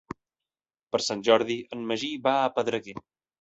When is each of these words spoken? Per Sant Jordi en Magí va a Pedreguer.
Per 0.95 1.01
Sant 1.07 1.21
Jordi 1.27 1.59
en 1.77 1.85
Magí 1.93 2.11
va 2.29 2.35
a 2.39 2.49
Pedreguer. 2.57 2.97